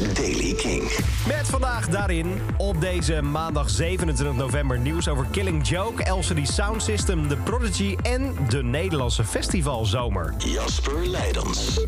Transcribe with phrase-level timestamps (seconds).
[0.00, 0.82] is Daily King.
[1.26, 7.28] Met vandaag daarin op deze maandag 27 november nieuws over Killing Joke, LCD Sound System,
[7.28, 10.34] The Prodigy en de Nederlandse festivalzomer.
[10.38, 11.80] Jasper Leidens.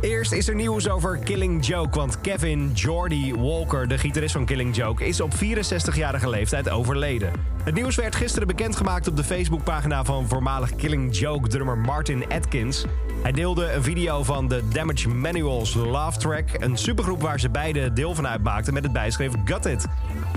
[0.00, 4.76] Eerst is er nieuws over Killing Joke, want Kevin Jordy Walker, de gitarist van Killing
[4.76, 7.32] Joke, is op 64-jarige leeftijd overleden.
[7.64, 12.84] Het nieuws werd gisteren bekendgemaakt op de Facebookpagina van voormalig Killing Joke-drummer Martin Atkins.
[13.22, 17.92] Hij deelde een video van de Damage Manuals Love Track, een supergroep waar ze beide
[17.92, 19.86] deel van uitmaakten met het bijschrift Got It.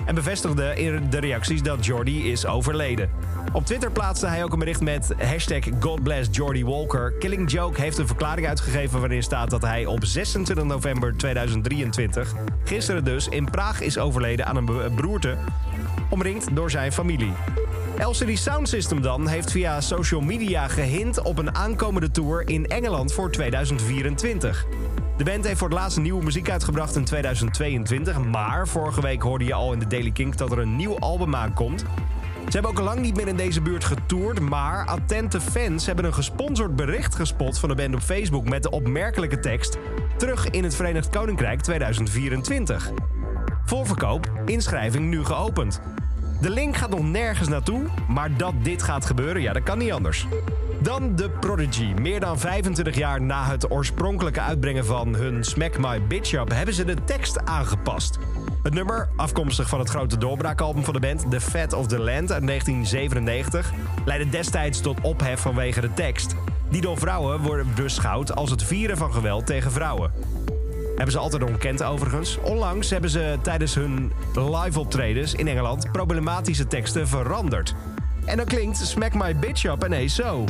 [0.05, 3.09] En bevestigde in de reacties dat Jordy is overleden.
[3.53, 7.13] Op Twitter plaatste hij ook een bericht met hashtag God bless Jordy Walker.
[7.19, 13.03] Killing Joke heeft een verklaring uitgegeven waarin staat dat hij op 26 november 2023, gisteren
[13.03, 15.37] dus, in Praag is overleden aan een beroerte,
[16.09, 17.31] omringd door zijn familie.
[17.97, 23.13] LCD Sound System dan heeft via social media gehint op een aankomende tour in Engeland
[23.13, 24.65] voor 2024.
[25.17, 29.45] De band heeft voor het laatst nieuwe muziek uitgebracht in 2022, maar vorige week hoorde
[29.45, 31.85] je al in de Daily King dat er een nieuw album aankomt.
[32.45, 36.13] Ze hebben ook lang niet meer in deze buurt getoerd, maar attente fans hebben een
[36.13, 39.77] gesponsord bericht gespot van de band op Facebook met de opmerkelijke tekst:
[40.17, 42.91] Terug in het Verenigd Koninkrijk 2024.
[43.65, 45.81] Voorverkoop, inschrijving nu geopend.
[46.41, 49.91] De link gaat nog nergens naartoe, maar dat dit gaat gebeuren, ja, dat kan niet
[49.91, 50.27] anders.
[50.81, 51.93] Dan The Prodigy.
[52.01, 56.49] Meer dan 25 jaar na het oorspronkelijke uitbrengen van hun Smack My Bitch Up...
[56.51, 58.19] hebben ze de tekst aangepast.
[58.63, 61.31] Het nummer, afkomstig van het grote doorbraakalbum van de band...
[61.31, 63.73] The Fat of the Land uit 1997...
[64.05, 66.35] leidde destijds tot ophef vanwege de tekst...
[66.69, 70.11] die door vrouwen wordt beschouwd als het vieren van geweld tegen vrouwen.
[70.95, 72.37] Hebben ze altijd ontkend overigens.
[72.37, 77.75] Onlangs hebben ze tijdens hun live optredens in Engeland problematische teksten veranderd.
[78.25, 80.45] En dan klinkt Smack My Bitch Up ineens zo.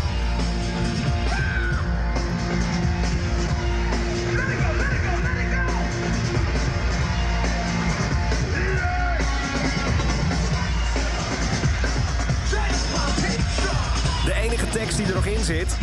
[14.96, 15.78] Die er nog in zit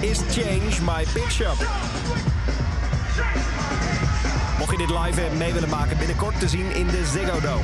[0.00, 1.02] is Change My
[1.40, 1.66] Up.
[4.58, 7.62] Mocht je dit live mee willen maken, binnenkort te zien in de Ziggo Dome.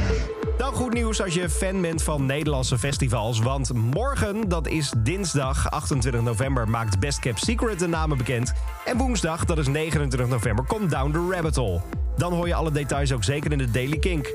[0.59, 3.39] Dan goed nieuws als je fan bent van Nederlandse festivals.
[3.39, 8.53] Want morgen, dat is dinsdag 28 november, maakt Best Kept Secret de namen bekend.
[8.85, 11.81] En woensdag, dat is 29 november, komt Down the Rabbit Hole.
[12.17, 14.31] Dan hoor je alle details ook zeker in de Daily Kink.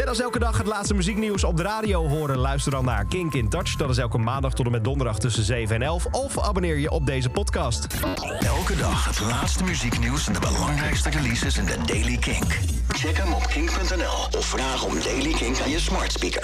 [0.00, 2.38] Net als elke dag het laatste muzieknieuws op de radio horen.
[2.38, 3.76] Luister dan naar Kink in Touch.
[3.76, 6.06] Dat is elke maandag tot en met donderdag tussen 7 en 11.
[6.06, 7.86] Of abonneer je op deze podcast.
[8.38, 12.58] Elke dag het laatste muzieknieuws en de belangrijkste releases in de Daily Kink.
[12.88, 16.38] Check hem op kink.nl of vraag om Daily Kink aan je smart speaker.